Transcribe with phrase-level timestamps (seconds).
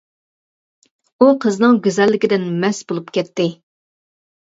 [1.19, 3.51] ئۇ قىزنىڭ گۈزەللىكىدىن مەست بولۇپ كەتتى.